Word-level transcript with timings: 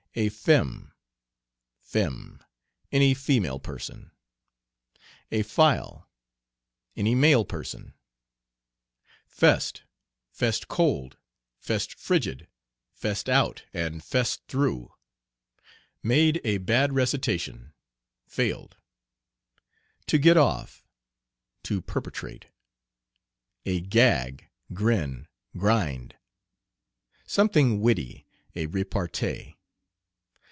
"A 0.13 0.27
fem," 0.27 0.91
"femme." 1.79 2.43
Any 2.91 3.13
female 3.13 3.59
person. 3.59 4.11
"A 5.31 5.41
file." 5.41 6.09
Any 6.97 7.15
male 7.15 7.45
person. 7.45 7.93
"Fessed," 9.25 9.83
"fessed 10.29 10.67
cold," 10.67 11.15
"fessed 11.59 11.93
frigid," 11.93 12.49
"fessed 12.91 13.29
out," 13.29 13.63
and 13.73 14.03
"fessed 14.03 14.45
through." 14.49 14.93
Made 16.03 16.41
a 16.43 16.57
bad 16.57 16.91
recitation, 16.91 17.71
failed. 18.27 18.75
"To 20.07 20.17
get 20.17 20.35
off." 20.35 20.85
To 21.63 21.81
perpetrate. 21.81 22.47
"A 23.65 23.79
gag," 23.79 24.49
"Grin," 24.73 25.29
"Grind." 25.55 26.17
Something 27.25 27.79
witty, 27.79 28.27
a 28.57 28.65
repartee. 28.65 29.55